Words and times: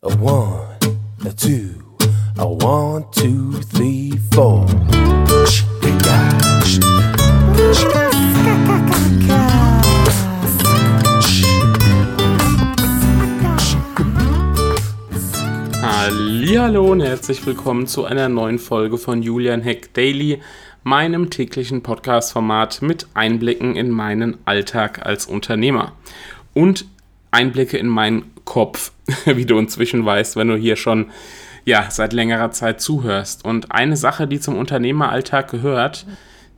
A 0.00 0.14
one, 0.20 0.78
a 1.26 1.32
two, 1.32 1.74
a 2.38 2.46
one, 2.46 3.04
two, 3.10 3.54
three, 3.74 4.12
four. 4.32 4.64
Hallo 15.82 16.92
und 16.92 17.00
herzlich 17.00 17.44
willkommen 17.44 17.88
zu 17.88 18.04
einer 18.04 18.28
neuen 18.28 18.60
Folge 18.60 18.98
von 18.98 19.20
Julian 19.22 19.62
Heck 19.62 19.92
Daily, 19.94 20.40
meinem 20.84 21.28
täglichen 21.28 21.82
Podcast-Format 21.82 22.82
mit 22.82 23.08
Einblicken 23.14 23.74
in 23.74 23.90
meinen 23.90 24.38
Alltag 24.44 25.04
als 25.04 25.26
Unternehmer 25.26 25.96
und 26.54 26.86
Einblicke 27.30 27.78
in 27.78 27.88
meinen 27.88 28.30
Kopf, 28.44 28.92
wie 29.24 29.46
du 29.46 29.58
inzwischen 29.58 30.04
weißt, 30.04 30.36
wenn 30.36 30.48
du 30.48 30.56
hier 30.56 30.76
schon 30.76 31.10
ja, 31.64 31.86
seit 31.90 32.12
längerer 32.12 32.50
Zeit 32.50 32.80
zuhörst. 32.80 33.44
Und 33.44 33.72
eine 33.72 33.96
Sache, 33.96 34.26
die 34.26 34.40
zum 34.40 34.56
Unternehmeralltag 34.56 35.50
gehört, 35.50 36.06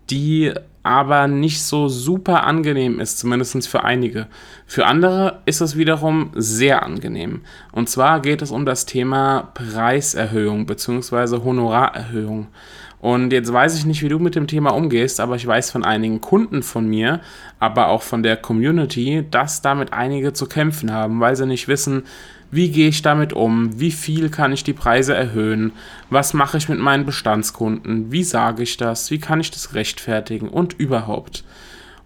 die 0.08 0.52
aber 0.82 1.26
nicht 1.26 1.62
so 1.62 1.88
super 1.88 2.44
angenehm 2.44 3.00
ist, 3.00 3.18
zumindest 3.18 3.68
für 3.68 3.84
einige. 3.84 4.28
Für 4.66 4.86
andere 4.86 5.40
ist 5.44 5.60
es 5.60 5.76
wiederum 5.76 6.30
sehr 6.34 6.82
angenehm. 6.82 7.42
Und 7.72 7.90
zwar 7.90 8.20
geht 8.20 8.40
es 8.40 8.50
um 8.50 8.64
das 8.64 8.86
Thema 8.86 9.50
Preiserhöhung 9.54 10.64
bzw. 10.64 11.42
Honorarerhöhung. 11.44 12.48
Und 13.00 13.32
jetzt 13.32 13.50
weiß 13.50 13.78
ich 13.78 13.86
nicht, 13.86 14.02
wie 14.02 14.10
du 14.10 14.18
mit 14.18 14.34
dem 14.34 14.46
Thema 14.46 14.70
umgehst, 14.70 15.20
aber 15.20 15.36
ich 15.36 15.46
weiß 15.46 15.70
von 15.70 15.84
einigen 15.84 16.20
Kunden 16.20 16.62
von 16.62 16.86
mir, 16.86 17.20
aber 17.58 17.88
auch 17.88 18.02
von 18.02 18.22
der 18.22 18.36
Community, 18.36 19.26
dass 19.30 19.62
damit 19.62 19.94
einige 19.94 20.34
zu 20.34 20.46
kämpfen 20.46 20.92
haben, 20.92 21.18
weil 21.18 21.34
sie 21.34 21.46
nicht 21.46 21.66
wissen, 21.66 22.02
wie 22.50 22.70
gehe 22.70 22.88
ich 22.88 23.00
damit 23.00 23.32
um, 23.32 23.80
wie 23.80 23.92
viel 23.92 24.28
kann 24.28 24.52
ich 24.52 24.64
die 24.64 24.72
Preise 24.72 25.14
erhöhen, 25.14 25.72
was 26.10 26.34
mache 26.34 26.58
ich 26.58 26.68
mit 26.68 26.78
meinen 26.78 27.06
Bestandskunden, 27.06 28.12
wie 28.12 28.24
sage 28.24 28.62
ich 28.64 28.76
das, 28.76 29.10
wie 29.10 29.18
kann 29.18 29.40
ich 29.40 29.50
das 29.50 29.74
rechtfertigen 29.74 30.48
und 30.48 30.74
überhaupt. 30.74 31.44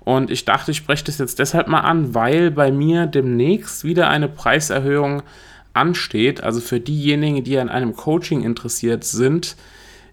Und 0.04 0.30
ich 0.30 0.44
dachte, 0.44 0.70
ich 0.70 0.76
spreche 0.76 1.04
das 1.04 1.18
jetzt 1.18 1.38
deshalb 1.38 1.66
mal 1.66 1.80
an, 1.80 2.14
weil 2.14 2.50
bei 2.50 2.70
mir 2.70 3.06
demnächst 3.06 3.84
wieder 3.84 4.08
eine 4.08 4.28
Preiserhöhung 4.28 5.22
ansteht. 5.72 6.42
Also 6.42 6.60
für 6.60 6.78
diejenigen, 6.78 7.42
die 7.42 7.58
an 7.58 7.70
einem 7.70 7.96
Coaching 7.96 8.42
interessiert 8.42 9.04
sind, 9.04 9.56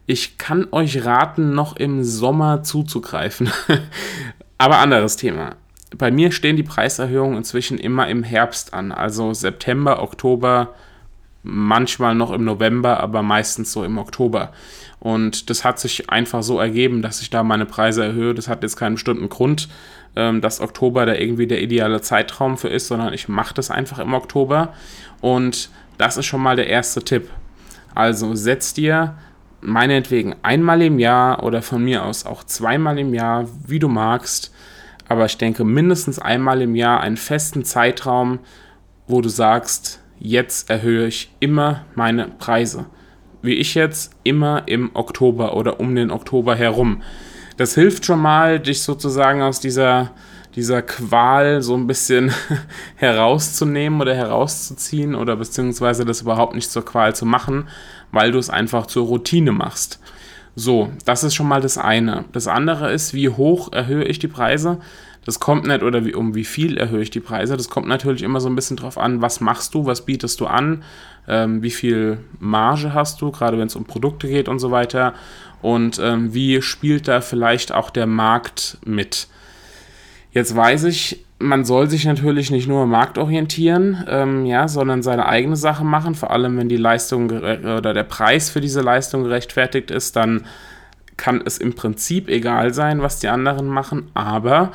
ich 0.06 0.38
kann 0.38 0.68
euch 0.72 1.06
raten, 1.06 1.54
noch 1.54 1.76
im 1.76 2.04
Sommer 2.04 2.64
zuzugreifen. 2.64 3.52
Aber 4.58 4.80
anderes 4.80 5.16
Thema. 5.16 5.56
Bei 5.98 6.12
mir 6.12 6.32
stehen 6.32 6.56
die 6.56 6.64
Preiserhöhungen 6.64 7.38
inzwischen 7.38 7.78
immer 7.78 8.08
im 8.08 8.24
Herbst 8.24 8.74
an, 8.74 8.92
also 8.92 9.34
September, 9.34 10.02
Oktober, 10.02 10.74
manchmal 11.44 12.16
noch 12.16 12.32
im 12.32 12.46
November, 12.46 13.00
aber 13.00 13.24
meistens 13.24 13.72
so 13.72 13.84
im 13.84 13.98
Oktober. 13.98 14.54
Und 15.00 15.50
das 15.50 15.66
hat 15.66 15.80
sich 15.80 16.10
einfach 16.10 16.44
so 16.44 16.60
ergeben, 16.60 17.02
dass 17.02 17.22
ich 17.22 17.30
da 17.32 17.44
meine 17.44 17.66
Preise 17.66 18.06
erhöhe. 18.06 18.36
Das 18.36 18.48
hat 18.48 18.62
jetzt 18.62 18.78
keinen 18.78 18.94
bestimmten 18.94 19.30
Grund, 19.30 19.68
ähm, 20.16 20.42
dass 20.42 20.62
Oktober 20.62 21.06
da 21.06 21.16
irgendwie 21.16 21.48
der 21.48 21.62
ideale 21.62 22.02
Zeitraum 22.02 22.58
für 22.58 22.70
ist, 22.70 22.88
sondern 22.88 23.14
ich 23.14 23.28
mache 23.28 23.56
das 23.56 23.72
einfach 23.72 23.98
im 23.98 24.14
Oktober. 24.14 24.74
Und 25.20 25.70
das 25.98 26.18
ist 26.18 26.28
schon 26.28 26.42
mal 26.42 26.56
der 26.56 26.68
erste 26.68 27.04
Tipp. 27.04 27.30
Also 27.96 28.36
setz 28.36 28.74
dir 28.74 29.16
meinetwegen 29.62 30.36
einmal 30.42 30.82
im 30.82 31.00
Jahr 31.00 31.44
oder 31.44 31.62
von 31.62 31.84
mir 31.84 32.04
aus 32.04 32.26
auch 32.26 32.44
zweimal 32.44 33.00
im 33.00 33.14
Jahr, 33.14 33.48
wie 33.66 33.80
du 33.80 33.88
magst. 33.88 34.54
Aber 35.08 35.26
ich 35.26 35.38
denke 35.38 35.64
mindestens 35.64 36.20
einmal 36.20 36.62
im 36.62 36.76
Jahr 36.76 37.02
einen 37.02 37.18
festen 37.18 37.64
Zeitraum, 37.64 38.40
wo 39.08 39.22
du 39.22 39.30
sagst, 39.30 40.02
jetzt 40.20 40.70
erhöhe 40.70 41.08
ich 41.08 41.32
immer 41.40 41.86
meine 41.96 42.28
Preise. 42.28 42.86
Wie 43.42 43.56
ich 43.56 43.76
jetzt 43.76 44.14
immer 44.24 44.64
im 44.68 44.92
Oktober 44.94 45.56
oder 45.56 45.80
um 45.80 45.96
den 45.96 46.12
Oktober 46.12 46.56
herum. 46.56 47.02
Das 47.58 47.76
hilft 47.76 48.06
schon 48.06 48.20
mal, 48.20 48.60
dich 48.60 48.84
sozusagen 48.84 49.42
aus 49.42 49.60
dieser, 49.60 50.12
dieser 50.56 50.82
Qual 50.82 51.62
so 51.62 51.76
ein 51.76 51.88
bisschen 51.88 52.32
herauszunehmen 52.96 54.02
oder 54.02 54.14
herauszuziehen 54.16 55.16
oder 55.16 55.36
beziehungsweise 55.36 56.06
das 56.06 56.22
überhaupt 56.22 56.56
nicht 56.56 56.72
zur 56.72 56.86
Qual 56.86 57.16
zu 57.16 57.26
machen, 57.26 57.68
weil 58.12 58.32
du 58.32 58.40
es 58.40 58.50
einfach 58.50 58.86
zur 58.86 59.06
Routine 59.06 59.52
machst. 59.52 60.00
So, 60.56 60.92
das 61.06 61.24
ist 61.24 61.34
schon 61.34 61.48
mal 61.48 61.62
das 61.62 61.78
eine. 61.78 62.26
Das 62.34 62.48
andere 62.48 62.92
ist, 62.92 63.14
wie 63.14 63.30
hoch 63.30 63.72
erhöhe 63.72 64.04
ich 64.04 64.20
die 64.20 64.28
Preise? 64.28 64.80
Das 65.24 65.40
kommt 65.40 65.68
nicht, 65.68 65.84
oder 65.84 66.04
wie, 66.04 66.16
um 66.16 66.36
wie 66.36 66.44
viel 66.44 66.78
erhöhe 66.78 67.02
ich 67.02 67.12
die 67.12 67.20
Preise? 67.20 67.56
Das 67.56 67.70
kommt 67.70 67.88
natürlich 67.88 68.24
immer 68.24 68.42
so 68.42 68.50
ein 68.50 68.56
bisschen 68.56 68.76
drauf 68.76 68.98
an, 68.98 69.22
was 69.22 69.40
machst 69.40 69.74
du, 69.76 69.86
was 69.86 70.06
bietest 70.06 70.40
du 70.42 70.48
an, 70.48 70.84
ähm, 71.28 71.62
wie 71.62 71.70
viel 71.70 72.18
Marge 72.40 72.94
hast 72.94 73.22
du, 73.22 73.32
gerade 73.32 73.58
wenn 73.58 73.68
es 73.68 73.76
um 73.76 73.86
Produkte 73.86 74.28
geht 74.28 74.50
und 74.50 74.60
so 74.60 74.72
weiter. 74.72 75.14
Und 75.62 76.00
ähm, 76.00 76.34
wie 76.34 76.62
spielt 76.62 77.08
da 77.08 77.22
vielleicht 77.22 77.72
auch 77.72 77.92
der 77.92 78.08
Markt 78.08 78.78
mit? 78.84 79.28
Jetzt 80.32 80.56
weiß 80.56 80.86
ich, 80.86 81.26
man 81.40 81.66
soll 81.66 81.90
sich 81.90 82.06
natürlich 82.06 82.52
nicht 82.52 82.68
nur 82.68 82.86
marktorientieren, 82.86 84.06
ähm, 84.08 84.46
ja, 84.46 84.68
sondern 84.68 85.04
seine 85.04 85.26
eigene 85.26 85.56
Sache 85.56 85.84
machen. 85.84 86.16
Vor 86.16 86.32
allem, 86.32 86.58
wenn 86.58 86.70
die 86.70 86.78
Leistung 86.78 87.30
oder 87.30 87.94
der 87.94 88.04
Preis 88.04 88.50
für 88.50 88.62
diese 88.62 88.82
Leistung 88.82 89.24
gerechtfertigt 89.24 89.92
ist, 89.92 90.16
dann 90.16 90.46
kann 91.18 91.42
es 91.46 91.58
im 91.58 91.74
Prinzip 91.74 92.30
egal 92.30 92.74
sein, 92.74 93.02
was 93.02 93.20
die 93.20 93.28
anderen 93.28 93.68
machen. 93.68 94.10
Aber 94.14 94.72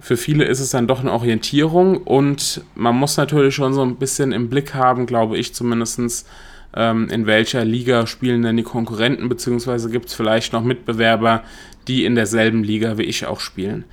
für 0.00 0.16
viele 0.16 0.44
ist 0.44 0.60
es 0.60 0.70
dann 0.70 0.86
doch 0.86 1.00
eine 1.00 1.12
Orientierung 1.12 1.98
und 1.98 2.62
man 2.74 2.96
muss 2.96 3.16
natürlich 3.16 3.54
schon 3.54 3.74
so 3.74 3.82
ein 3.82 3.96
bisschen 3.96 4.32
im 4.32 4.48
Blick 4.48 4.74
haben, 4.74 5.06
glaube 5.06 5.36
ich 5.36 5.54
zumindest, 5.54 6.26
ähm, 6.74 7.08
in 7.10 7.26
welcher 7.26 7.64
Liga 7.64 8.06
spielen 8.06 8.42
denn 8.42 8.56
die 8.56 8.62
Konkurrenten, 8.62 9.28
beziehungsweise 9.28 9.90
gibt 9.90 10.06
es 10.06 10.14
vielleicht 10.14 10.52
noch 10.52 10.62
Mitbewerber, 10.62 11.42
die 11.88 12.04
in 12.04 12.14
derselben 12.14 12.62
Liga 12.62 12.98
wie 12.98 13.04
ich 13.04 13.26
auch 13.26 13.40
spielen. 13.40 13.84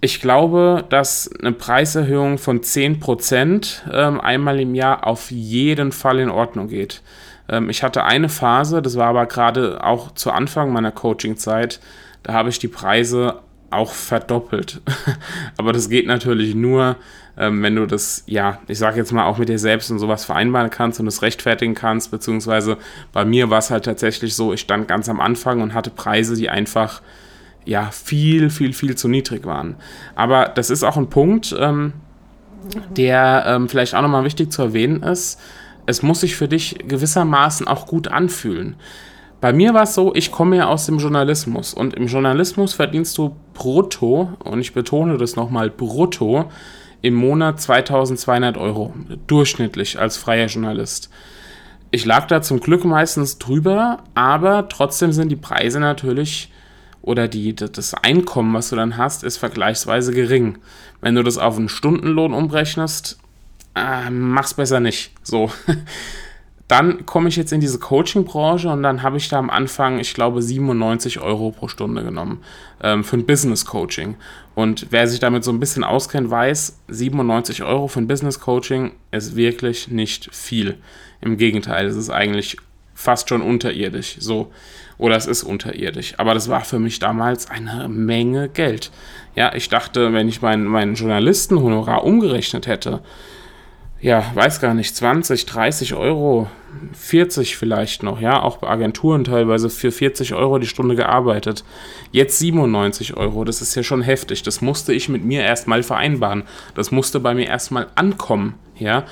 Ich 0.00 0.20
glaube, 0.20 0.84
dass 0.88 1.30
eine 1.40 1.52
Preiserhöhung 1.52 2.38
von 2.38 2.60
10% 2.60 3.90
ähm, 3.92 4.20
einmal 4.20 4.60
im 4.60 4.74
Jahr 4.74 5.06
auf 5.06 5.30
jeden 5.30 5.90
Fall 5.90 6.18
in 6.18 6.28
Ordnung 6.28 6.68
geht. 6.68 7.02
Ähm, 7.48 7.70
ich 7.70 7.82
hatte 7.82 8.04
eine 8.04 8.28
Phase, 8.28 8.82
das 8.82 8.96
war 8.96 9.08
aber 9.08 9.26
gerade 9.26 9.82
auch 9.82 10.12
zu 10.12 10.30
Anfang 10.30 10.72
meiner 10.72 10.92
Coaching-Zeit, 10.92 11.80
da 12.22 12.34
habe 12.34 12.50
ich 12.50 12.58
die 12.58 12.68
Preise 12.68 13.40
auch 13.70 13.92
verdoppelt. 13.92 14.80
aber 15.56 15.72
das 15.72 15.88
geht 15.88 16.06
natürlich 16.06 16.54
nur, 16.54 16.96
ähm, 17.38 17.62
wenn 17.62 17.76
du 17.76 17.86
das, 17.86 18.22
ja, 18.26 18.60
ich 18.68 18.78
sage 18.78 18.98
jetzt 18.98 19.12
mal 19.12 19.26
auch 19.26 19.38
mit 19.38 19.48
dir 19.48 19.58
selbst 19.58 19.90
und 19.90 19.98
sowas 19.98 20.24
vereinbaren 20.24 20.70
kannst 20.70 21.00
und 21.00 21.06
es 21.06 21.22
rechtfertigen 21.22 21.74
kannst, 21.74 22.10
beziehungsweise 22.10 22.76
bei 23.12 23.24
mir 23.24 23.50
war 23.50 23.58
es 23.58 23.70
halt 23.70 23.84
tatsächlich 23.84 24.34
so, 24.34 24.52
ich 24.52 24.60
stand 24.60 24.88
ganz 24.88 25.08
am 25.08 25.20
Anfang 25.20 25.62
und 25.62 25.74
hatte 25.74 25.90
Preise, 25.90 26.36
die 26.36 26.50
einfach 26.50 27.00
ja 27.66 27.90
viel, 27.90 28.48
viel, 28.48 28.72
viel 28.72 28.96
zu 28.96 29.08
niedrig 29.08 29.44
waren. 29.44 29.76
Aber 30.14 30.46
das 30.46 30.70
ist 30.70 30.82
auch 30.82 30.96
ein 30.96 31.10
Punkt, 31.10 31.54
ähm, 31.58 31.92
der 32.90 33.44
ähm, 33.46 33.68
vielleicht 33.68 33.94
auch 33.94 34.02
nochmal 34.02 34.24
wichtig 34.24 34.50
zu 34.52 34.62
erwähnen 34.62 35.02
ist. 35.02 35.40
Es 35.84 36.02
muss 36.02 36.20
sich 36.20 36.36
für 36.36 36.48
dich 36.48 36.78
gewissermaßen 36.86 37.68
auch 37.68 37.86
gut 37.86 38.08
anfühlen. 38.08 38.76
Bei 39.40 39.52
mir 39.52 39.74
war 39.74 39.82
es 39.82 39.94
so, 39.94 40.14
ich 40.14 40.32
komme 40.32 40.56
ja 40.56 40.66
aus 40.66 40.86
dem 40.86 40.98
Journalismus 40.98 41.74
und 41.74 41.94
im 41.94 42.06
Journalismus 42.06 42.72
verdienst 42.72 43.18
du 43.18 43.36
brutto, 43.52 44.30
und 44.42 44.60
ich 44.60 44.72
betone 44.72 45.18
das 45.18 45.36
nochmal, 45.36 45.70
brutto, 45.70 46.50
im 47.02 47.14
Monat 47.14 47.60
2200 47.60 48.56
Euro, 48.56 48.94
durchschnittlich 49.26 50.00
als 50.00 50.16
freier 50.16 50.46
Journalist. 50.46 51.10
Ich 51.90 52.04
lag 52.04 52.26
da 52.26 52.42
zum 52.42 52.60
Glück 52.60 52.84
meistens 52.84 53.38
drüber, 53.38 53.98
aber 54.14 54.68
trotzdem 54.68 55.12
sind 55.12 55.28
die 55.28 55.36
Preise 55.36 55.78
natürlich 55.80 56.50
oder 57.06 57.28
die, 57.28 57.54
das 57.54 57.94
Einkommen, 57.94 58.52
was 58.52 58.68
du 58.68 58.76
dann 58.76 58.98
hast, 58.98 59.24
ist 59.24 59.38
vergleichsweise 59.38 60.12
gering. 60.12 60.58
Wenn 61.00 61.14
du 61.14 61.22
das 61.22 61.38
auf 61.38 61.56
einen 61.56 61.68
Stundenlohn 61.68 62.34
umrechnest, 62.34 63.18
äh, 63.76 64.10
mach's 64.10 64.54
besser 64.54 64.80
nicht. 64.80 65.12
So. 65.22 65.50
Dann 66.68 67.06
komme 67.06 67.28
ich 67.28 67.36
jetzt 67.36 67.52
in 67.52 67.60
diese 67.60 67.78
Coaching-Branche 67.78 68.68
und 68.68 68.82
dann 68.82 69.04
habe 69.04 69.18
ich 69.18 69.28
da 69.28 69.38
am 69.38 69.50
Anfang, 69.50 70.00
ich 70.00 70.14
glaube, 70.14 70.42
97 70.42 71.20
Euro 71.20 71.52
pro 71.52 71.68
Stunde 71.68 72.02
genommen 72.02 72.42
ähm, 72.82 73.04
für 73.04 73.16
ein 73.16 73.24
Business-Coaching. 73.24 74.16
Und 74.56 74.88
wer 74.90 75.06
sich 75.06 75.20
damit 75.20 75.44
so 75.44 75.52
ein 75.52 75.60
bisschen 75.60 75.84
auskennt, 75.84 76.28
weiß, 76.28 76.80
97 76.88 77.62
Euro 77.62 77.86
für 77.86 78.00
ein 78.00 78.08
Business-Coaching 78.08 78.90
ist 79.12 79.36
wirklich 79.36 79.86
nicht 79.86 80.34
viel. 80.34 80.78
Im 81.20 81.36
Gegenteil, 81.36 81.86
es 81.86 81.94
ist 81.94 82.10
eigentlich 82.10 82.56
fast 82.96 83.28
schon 83.28 83.42
unterirdisch. 83.42 84.16
So. 84.18 84.50
Oder 84.98 85.16
es 85.16 85.26
ist 85.26 85.44
unterirdisch. 85.44 86.14
Aber 86.16 86.34
das 86.34 86.48
war 86.48 86.64
für 86.64 86.78
mich 86.78 86.98
damals 86.98 87.48
eine 87.50 87.88
Menge 87.88 88.48
Geld. 88.48 88.90
Ja, 89.36 89.54
ich 89.54 89.68
dachte, 89.68 90.12
wenn 90.14 90.28
ich 90.28 90.42
meinen 90.42 90.64
mein 90.64 90.94
Journalistenhonorar 90.94 92.02
umgerechnet 92.02 92.66
hätte, 92.66 93.02
ja, 94.00 94.24
weiß 94.34 94.60
gar 94.60 94.74
nicht, 94.74 94.96
20, 94.96 95.46
30 95.46 95.94
Euro, 95.94 96.48
40 96.92 97.56
vielleicht 97.56 98.02
noch, 98.02 98.20
ja, 98.20 98.42
auch 98.42 98.58
bei 98.58 98.68
Agenturen 98.68 99.24
teilweise 99.24 99.70
für 99.70 99.90
40 99.90 100.34
Euro 100.34 100.58
die 100.58 100.66
Stunde 100.66 100.96
gearbeitet. 100.96 101.64
Jetzt 102.12 102.38
97 102.38 103.16
Euro, 103.16 103.44
das 103.44 103.60
ist 103.60 103.74
ja 103.74 103.82
schon 103.82 104.02
heftig. 104.02 104.42
Das 104.42 104.60
musste 104.60 104.92
ich 104.92 105.08
mit 105.08 105.24
mir 105.24 105.42
erstmal 105.42 105.82
vereinbaren. 105.82 106.44
Das 106.74 106.90
musste 106.90 107.20
bei 107.20 107.34
mir 107.34 107.46
erstmal 107.46 107.88
ankommen, 107.94 108.54
ja. 108.78 109.04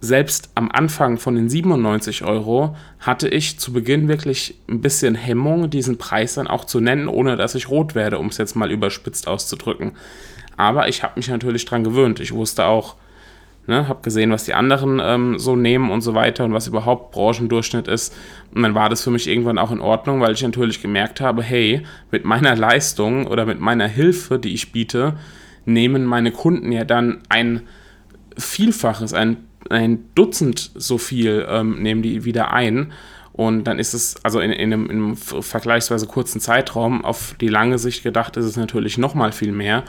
Selbst 0.00 0.50
am 0.54 0.70
Anfang 0.70 1.18
von 1.18 1.34
den 1.34 1.50
97 1.50 2.24
Euro 2.24 2.74
hatte 3.00 3.28
ich 3.28 3.58
zu 3.58 3.72
Beginn 3.72 4.08
wirklich 4.08 4.54
ein 4.68 4.80
bisschen 4.80 5.14
Hemmung, 5.14 5.68
diesen 5.68 5.98
Preis 5.98 6.34
dann 6.34 6.46
auch 6.46 6.64
zu 6.64 6.80
nennen, 6.80 7.06
ohne 7.06 7.36
dass 7.36 7.54
ich 7.54 7.68
rot 7.68 7.94
werde, 7.94 8.18
um 8.18 8.26
es 8.26 8.38
jetzt 8.38 8.56
mal 8.56 8.70
überspitzt 8.70 9.28
auszudrücken. 9.28 9.92
Aber 10.56 10.88
ich 10.88 11.02
habe 11.02 11.14
mich 11.16 11.28
natürlich 11.28 11.66
dran 11.66 11.84
gewöhnt. 11.84 12.18
Ich 12.18 12.32
wusste 12.32 12.64
auch, 12.64 12.96
ne, 13.66 13.88
habe 13.88 14.00
gesehen, 14.02 14.30
was 14.30 14.44
die 14.44 14.54
anderen 14.54 15.00
ähm, 15.02 15.38
so 15.38 15.54
nehmen 15.54 15.90
und 15.90 16.00
so 16.00 16.14
weiter 16.14 16.44
und 16.44 16.54
was 16.54 16.66
überhaupt 16.66 17.12
Branchendurchschnitt 17.12 17.86
ist. 17.86 18.14
Und 18.54 18.62
dann 18.62 18.74
war 18.74 18.88
das 18.88 19.02
für 19.02 19.10
mich 19.10 19.28
irgendwann 19.28 19.58
auch 19.58 19.70
in 19.70 19.80
Ordnung, 19.80 20.20
weil 20.20 20.32
ich 20.32 20.42
natürlich 20.42 20.80
gemerkt 20.80 21.20
habe, 21.20 21.42
hey, 21.42 21.82
mit 22.10 22.24
meiner 22.24 22.56
Leistung 22.56 23.26
oder 23.26 23.44
mit 23.44 23.60
meiner 23.60 23.86
Hilfe, 23.86 24.38
die 24.38 24.54
ich 24.54 24.72
biete, 24.72 25.18
nehmen 25.66 26.06
meine 26.06 26.32
Kunden 26.32 26.72
ja 26.72 26.84
dann 26.84 27.20
ein 27.28 27.62
Vielfaches, 28.38 29.12
ein 29.12 29.36
ein 29.68 30.04
Dutzend 30.14 30.70
so 30.74 30.98
viel 30.98 31.46
ähm, 31.48 31.82
nehmen 31.82 32.02
die 32.02 32.24
wieder 32.24 32.52
ein. 32.52 32.92
Und 33.32 33.64
dann 33.64 33.78
ist 33.78 33.94
es, 33.94 34.16
also 34.24 34.40
in, 34.40 34.50
in, 34.50 34.72
einem, 34.72 34.90
in, 34.90 34.96
einem, 34.96 35.16
vergleichsweise 35.16 36.06
kurzen 36.06 36.40
Zeitraum, 36.40 37.04
auf 37.04 37.34
die 37.40 37.48
lange 37.48 37.78
Sicht 37.78 38.02
gedacht, 38.02 38.36
ist 38.36 38.44
es 38.44 38.56
natürlich 38.56 38.98
nochmal 38.98 39.32
viel 39.32 39.52
mehr. 39.52 39.84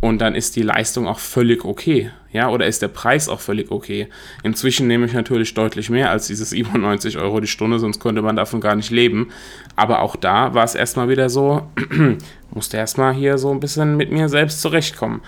Und 0.00 0.20
dann 0.20 0.34
ist 0.34 0.56
die 0.56 0.62
Leistung 0.62 1.06
auch 1.06 1.18
völlig 1.18 1.64
okay. 1.64 2.10
Ja, 2.32 2.48
oder 2.48 2.66
ist 2.66 2.80
der 2.80 2.88
Preis 2.88 3.28
auch 3.28 3.40
völlig 3.40 3.70
okay. 3.70 4.08
Inzwischen 4.42 4.86
nehme 4.86 5.04
ich 5.04 5.12
natürlich 5.12 5.52
deutlich 5.52 5.90
mehr 5.90 6.10
als 6.10 6.26
diese 6.26 6.44
97 6.44 7.18
Euro 7.18 7.40
die 7.40 7.46
Stunde, 7.46 7.78
sonst 7.78 8.00
könnte 8.00 8.22
man 8.22 8.36
davon 8.36 8.60
gar 8.60 8.76
nicht 8.76 8.90
leben. 8.90 9.28
Aber 9.76 10.00
auch 10.00 10.16
da 10.16 10.54
war 10.54 10.64
es 10.64 10.74
erstmal 10.74 11.08
wieder 11.08 11.28
so, 11.28 11.70
musste 12.52 12.76
erstmal 12.76 13.14
hier 13.14 13.38
so 13.38 13.50
ein 13.50 13.60
bisschen 13.60 13.96
mit 13.96 14.10
mir 14.10 14.28
selbst 14.28 14.60
zurechtkommen. 14.60 15.22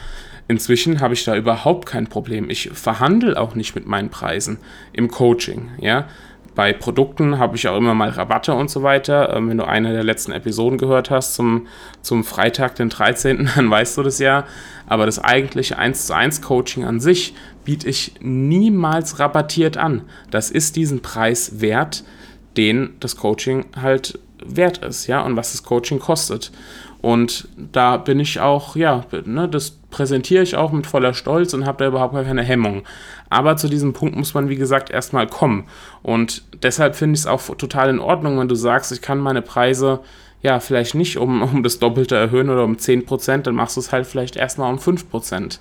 Inzwischen 0.48 1.00
habe 1.00 1.14
ich 1.14 1.24
da 1.24 1.36
überhaupt 1.36 1.86
kein 1.86 2.08
Problem. 2.08 2.50
Ich 2.50 2.70
verhandle 2.72 3.40
auch 3.40 3.54
nicht 3.54 3.74
mit 3.74 3.86
meinen 3.86 4.10
Preisen 4.10 4.58
im 4.92 5.08
Coaching. 5.08 5.70
Ja? 5.78 6.08
Bei 6.54 6.72
Produkten 6.74 7.38
habe 7.38 7.56
ich 7.56 7.66
auch 7.68 7.76
immer 7.78 7.94
mal 7.94 8.10
Rabatte 8.10 8.52
und 8.52 8.68
so 8.68 8.82
weiter. 8.82 9.34
Ähm, 9.34 9.48
wenn 9.48 9.56
du 9.56 9.66
eine 9.66 9.92
der 9.92 10.04
letzten 10.04 10.32
Episoden 10.32 10.76
gehört 10.76 11.10
hast 11.10 11.34
zum, 11.34 11.66
zum 12.02 12.24
Freitag, 12.24 12.74
den 12.74 12.90
13., 12.90 13.50
dann 13.56 13.70
weißt 13.70 13.96
du 13.96 14.02
das 14.02 14.18
ja. 14.18 14.44
Aber 14.86 15.06
das 15.06 15.18
eigentliche 15.18 15.78
1 15.78 16.06
zu 16.06 16.14
1 16.14 16.42
Coaching 16.42 16.84
an 16.84 17.00
sich 17.00 17.34
biete 17.64 17.88
ich 17.88 18.14
niemals 18.20 19.18
rabattiert 19.18 19.78
an. 19.78 20.02
Das 20.30 20.50
ist 20.50 20.76
diesen 20.76 21.00
Preis 21.00 21.60
wert, 21.60 22.04
den 22.56 22.94
das 23.00 23.16
Coaching 23.16 23.64
halt 23.80 24.18
wert 24.44 24.78
ist, 24.78 25.06
ja, 25.06 25.22
und 25.22 25.36
was 25.36 25.52
das 25.52 25.62
Coaching 25.62 26.00
kostet. 26.00 26.50
Und 27.02 27.48
da 27.56 27.96
bin 27.96 28.20
ich 28.20 28.38
auch, 28.38 28.76
ja, 28.76 29.04
ne, 29.24 29.48
das 29.48 29.72
präsentiere 29.90 30.44
ich 30.44 30.56
auch 30.56 30.70
mit 30.70 30.86
voller 30.86 31.14
Stolz 31.14 31.52
und 31.52 31.66
habe 31.66 31.78
da 31.78 31.88
überhaupt 31.88 32.14
gar 32.14 32.22
keine 32.22 32.44
Hemmung. 32.44 32.84
Aber 33.28 33.56
zu 33.56 33.68
diesem 33.68 33.92
Punkt 33.92 34.16
muss 34.16 34.34
man, 34.34 34.48
wie 34.48 34.56
gesagt, 34.56 34.88
erstmal 34.88 35.26
kommen. 35.26 35.66
Und 36.02 36.44
deshalb 36.62 36.94
finde 36.94 37.14
ich 37.14 37.22
es 37.22 37.26
auch 37.26 37.42
total 37.56 37.90
in 37.90 37.98
Ordnung, 37.98 38.38
wenn 38.38 38.48
du 38.48 38.54
sagst, 38.54 38.92
ich 38.92 39.02
kann 39.02 39.18
meine 39.18 39.42
Preise 39.42 39.98
ja 40.42 40.60
vielleicht 40.60 40.94
nicht 40.94 41.18
um, 41.18 41.42
um 41.42 41.64
das 41.64 41.80
Doppelte 41.80 42.16
erhöhen 42.16 42.50
oder 42.50 42.64
um 42.64 42.76
10%, 42.76 43.38
dann 43.38 43.54
machst 43.56 43.76
du 43.76 43.80
es 43.80 43.90
halt 43.90 44.06
vielleicht 44.06 44.36
erstmal 44.36 44.72
um 44.72 44.78
5%. 44.78 45.58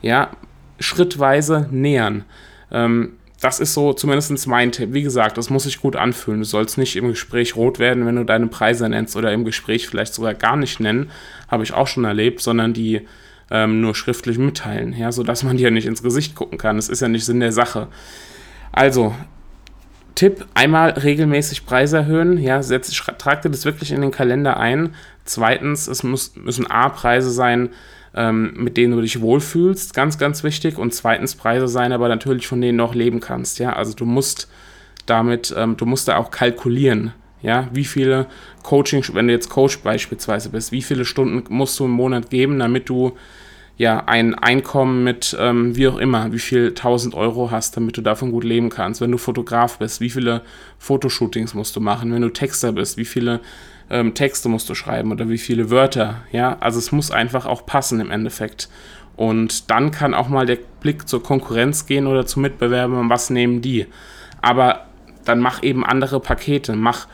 Ja, 0.00 0.30
schrittweise 0.78 1.68
nähern. 1.72 2.24
Ähm, 2.70 3.14
das 3.40 3.60
ist 3.60 3.74
so 3.74 3.92
zumindest 3.92 4.46
mein 4.48 4.72
Tipp. 4.72 4.92
Wie 4.92 5.02
gesagt, 5.02 5.38
das 5.38 5.48
muss 5.48 5.64
sich 5.64 5.80
gut 5.80 5.94
anfühlen. 5.94 6.40
Du 6.40 6.46
sollst 6.46 6.76
nicht 6.76 6.96
im 6.96 7.08
Gespräch 7.08 7.54
rot 7.54 7.78
werden, 7.78 8.04
wenn 8.04 8.16
du 8.16 8.24
deine 8.24 8.48
Preise 8.48 8.88
nennst 8.88 9.14
oder 9.16 9.32
im 9.32 9.44
Gespräch 9.44 9.86
vielleicht 9.86 10.12
sogar 10.12 10.34
gar 10.34 10.56
nicht 10.56 10.80
nennen. 10.80 11.10
Habe 11.46 11.62
ich 11.62 11.72
auch 11.72 11.86
schon 11.86 12.04
erlebt, 12.04 12.40
sondern 12.40 12.72
die 12.72 13.06
ähm, 13.50 13.80
nur 13.80 13.94
schriftlich 13.94 14.38
mitteilen, 14.38 14.92
ja, 14.92 15.12
sodass 15.12 15.44
man 15.44 15.56
dir 15.56 15.70
nicht 15.70 15.86
ins 15.86 16.02
Gesicht 16.02 16.34
gucken 16.34 16.58
kann. 16.58 16.76
Das 16.76 16.88
ist 16.88 17.00
ja 17.00 17.08
nicht 17.08 17.24
Sinn 17.24 17.40
der 17.40 17.52
Sache. 17.52 17.86
Also, 18.72 19.14
Tipp, 20.16 20.44
einmal 20.54 20.90
regelmäßig 20.90 21.64
Preise 21.64 21.98
erhöhen, 21.98 22.38
ja, 22.38 22.60
setz, 22.62 22.90
trag 22.90 23.42
dir 23.42 23.50
das 23.50 23.64
wirklich 23.64 23.92
in 23.92 24.00
den 24.00 24.10
Kalender 24.10 24.56
ein. 24.56 24.94
Zweitens, 25.24 25.86
es 25.86 26.02
muss, 26.02 26.34
müssen 26.34 26.66
A-Preise 26.66 27.30
sein, 27.30 27.70
ähm, 28.14 28.52
mit 28.56 28.76
denen 28.76 28.94
du 28.94 29.00
dich 29.00 29.20
wohlfühlst, 29.20 29.94
ganz, 29.94 30.18
ganz 30.18 30.42
wichtig. 30.44 30.78
Und 30.78 30.94
zweitens 30.94 31.34
Preise 31.34 31.68
sein, 31.68 31.92
aber 31.92 32.08
natürlich 32.08 32.46
von 32.46 32.60
denen 32.60 32.78
du 32.78 32.84
auch 32.84 32.94
leben 32.94 33.20
kannst. 33.20 33.58
Ja, 33.58 33.74
also 33.74 33.94
du 33.94 34.04
musst 34.04 34.48
damit, 35.06 35.54
ähm, 35.56 35.76
du 35.76 35.86
musst 35.86 36.08
da 36.08 36.16
auch 36.16 36.30
kalkulieren. 36.30 37.12
Ja, 37.40 37.68
wie 37.72 37.84
viele 37.84 38.26
Coaching, 38.64 39.04
wenn 39.12 39.28
du 39.28 39.32
jetzt 39.32 39.48
Coach 39.48 39.78
beispielsweise 39.78 40.50
bist, 40.50 40.72
wie 40.72 40.82
viele 40.82 41.04
Stunden 41.04 41.44
musst 41.54 41.78
du 41.78 41.84
im 41.84 41.92
Monat 41.92 42.30
geben, 42.30 42.58
damit 42.58 42.88
du 42.88 43.16
ja 43.78 44.04
ein 44.06 44.34
Einkommen 44.34 45.04
mit 45.04 45.36
ähm, 45.38 45.76
wie 45.76 45.88
auch 45.88 45.96
immer, 45.96 46.32
wie 46.32 46.40
viel 46.40 46.68
1000 46.68 47.14
Euro 47.14 47.50
hast, 47.50 47.76
damit 47.76 47.96
du 47.96 48.02
davon 48.02 48.32
gut 48.32 48.44
leben 48.44 48.68
kannst. 48.68 49.00
Wenn 49.00 49.12
du 49.12 49.18
Fotograf 49.18 49.78
bist, 49.78 50.00
wie 50.00 50.10
viele 50.10 50.42
Fotoshootings 50.78 51.54
musst 51.54 51.76
du 51.76 51.80
machen? 51.80 52.12
Wenn 52.12 52.22
du 52.22 52.28
Texter 52.28 52.72
bist, 52.72 52.98
wie 52.98 53.04
viele 53.04 53.40
ähm, 53.88 54.14
Texte 54.14 54.48
musst 54.48 54.68
du 54.68 54.74
schreiben 54.74 55.12
oder 55.12 55.28
wie 55.28 55.38
viele 55.38 55.70
Wörter, 55.70 56.22
ja, 56.32 56.58
also 56.58 56.78
es 56.78 56.90
muss 56.90 57.12
einfach 57.12 57.46
auch 57.46 57.64
passen 57.64 58.00
im 58.00 58.10
Endeffekt. 58.10 58.68
Und 59.16 59.70
dann 59.70 59.92
kann 59.92 60.12
auch 60.12 60.28
mal 60.28 60.46
der 60.46 60.58
Blick 60.80 61.08
zur 61.08 61.22
Konkurrenz 61.22 61.86
gehen 61.86 62.08
oder 62.08 62.26
zu 62.26 62.40
Mitbewerbern, 62.40 63.08
was 63.10 63.30
nehmen 63.30 63.62
die. 63.62 63.86
Aber 64.42 64.86
dann 65.24 65.38
mach 65.38 65.62
eben 65.62 65.86
andere 65.86 66.20
Pakete, 66.20 66.74
mach 66.74 67.06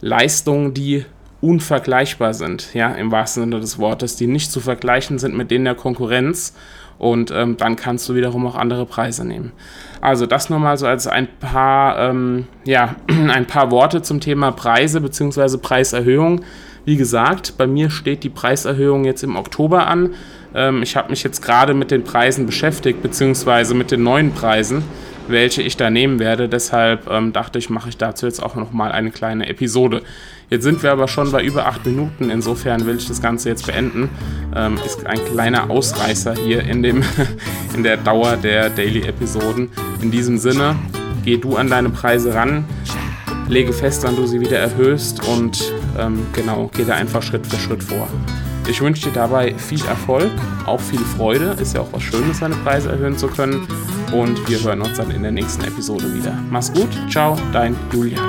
Leistungen, 0.00 0.74
die 0.74 1.04
unvergleichbar 1.40 2.34
sind, 2.34 2.74
ja, 2.74 2.90
im 2.92 3.12
wahrsten 3.12 3.44
Sinne 3.44 3.60
des 3.60 3.78
Wortes, 3.78 4.16
die 4.16 4.26
nicht 4.26 4.50
zu 4.50 4.60
vergleichen 4.60 5.18
sind 5.18 5.36
mit 5.36 5.50
denen 5.50 5.64
der 5.64 5.74
Konkurrenz 5.74 6.54
und 6.98 7.30
ähm, 7.30 7.56
dann 7.56 7.76
kannst 7.76 8.08
du 8.08 8.14
wiederum 8.14 8.46
auch 8.46 8.56
andere 8.56 8.84
Preise 8.84 9.24
nehmen. 9.24 9.52
Also 10.00 10.26
das 10.26 10.50
nur 10.50 10.58
mal 10.58 10.76
so 10.76 10.86
als 10.86 11.06
ein 11.06 11.28
paar, 11.38 12.10
ähm, 12.10 12.46
ja, 12.64 12.96
ein 13.08 13.46
paar 13.46 13.70
Worte 13.70 14.02
zum 14.02 14.20
Thema 14.20 14.50
Preise 14.50 15.00
bzw. 15.00 15.58
Preiserhöhung. 15.58 16.40
Wie 16.84 16.96
gesagt, 16.96 17.54
bei 17.56 17.66
mir 17.66 17.90
steht 17.90 18.24
die 18.24 18.30
Preiserhöhung 18.30 19.04
jetzt 19.04 19.22
im 19.22 19.36
Oktober 19.36 19.86
an. 19.86 20.14
Ähm, 20.54 20.82
ich 20.82 20.96
habe 20.96 21.10
mich 21.10 21.22
jetzt 21.22 21.40
gerade 21.40 21.72
mit 21.72 21.92
den 21.92 22.02
Preisen 22.02 22.46
beschäftigt 22.46 23.00
bzw. 23.00 23.74
mit 23.74 23.92
den 23.92 24.02
neuen 24.02 24.32
Preisen 24.32 24.82
welche 25.28 25.62
ich 25.62 25.76
da 25.76 25.90
nehmen 25.90 26.18
werde. 26.18 26.48
Deshalb 26.48 27.08
ähm, 27.10 27.32
dachte 27.32 27.58
ich, 27.58 27.70
mache 27.70 27.90
ich 27.90 27.96
dazu 27.96 28.26
jetzt 28.26 28.42
auch 28.42 28.56
noch 28.56 28.72
mal 28.72 28.90
eine 28.92 29.10
kleine 29.10 29.48
Episode. 29.48 30.02
Jetzt 30.50 30.62
sind 30.62 30.82
wir 30.82 30.92
aber 30.92 31.08
schon 31.08 31.30
bei 31.30 31.42
über 31.42 31.66
acht 31.66 31.84
Minuten, 31.84 32.30
insofern 32.30 32.86
will 32.86 32.96
ich 32.96 33.06
das 33.06 33.20
Ganze 33.20 33.50
jetzt 33.50 33.66
beenden. 33.66 34.08
Ähm, 34.56 34.78
ist 34.84 35.04
ein 35.06 35.22
kleiner 35.26 35.70
Ausreißer 35.70 36.34
hier 36.34 36.62
in, 36.62 36.82
dem, 36.82 37.02
in 37.74 37.82
der 37.82 37.98
Dauer 37.98 38.36
der 38.36 38.70
Daily-Episoden. 38.70 39.70
In 40.00 40.10
diesem 40.10 40.38
Sinne, 40.38 40.76
geh 41.24 41.36
du 41.36 41.56
an 41.56 41.68
deine 41.68 41.90
Preise 41.90 42.34
ran, 42.34 42.64
lege 43.48 43.74
fest, 43.74 44.04
wann 44.04 44.16
du 44.16 44.26
sie 44.26 44.40
wieder 44.40 44.58
erhöhst 44.58 45.26
und 45.28 45.72
ähm, 45.98 46.26
genau, 46.32 46.70
geh 46.74 46.84
da 46.84 46.94
einfach 46.94 47.22
Schritt 47.22 47.46
für 47.46 47.58
Schritt 47.58 47.82
vor. 47.82 48.08
Ich 48.68 48.82
wünsche 48.82 49.08
dir 49.08 49.14
dabei 49.14 49.54
viel 49.54 49.82
Erfolg, 49.86 50.30
auch 50.66 50.80
viel 50.80 50.98
Freude. 50.98 51.56
Ist 51.60 51.74
ja 51.74 51.80
auch 51.80 51.88
was 51.90 52.02
Schönes, 52.02 52.38
seine 52.38 52.54
Preise 52.56 52.90
erhöhen 52.90 53.16
zu 53.16 53.28
können. 53.28 53.66
Und 54.12 54.46
wir 54.48 54.62
hören 54.62 54.82
uns 54.82 54.98
dann 54.98 55.10
in 55.10 55.22
der 55.22 55.32
nächsten 55.32 55.64
Episode 55.64 56.14
wieder. 56.14 56.34
Mach's 56.50 56.70
gut, 56.72 56.90
ciao, 57.08 57.36
dein 57.52 57.74
Julian. 57.92 58.22